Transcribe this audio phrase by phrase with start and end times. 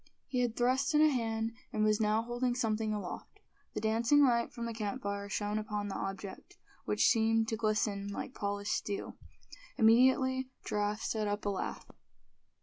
[0.25, 3.39] He had thrust in a hand, and was now holding something aloft.
[3.75, 8.33] The dancing light from the campfire shone upon the object, which seemed to glisten like
[8.33, 9.15] polished steel.
[9.77, 11.85] Immediately Giraffe set up a laugh.